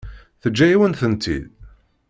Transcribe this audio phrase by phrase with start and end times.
[0.41, 1.43] Teǧǧa-yawen-tent-id?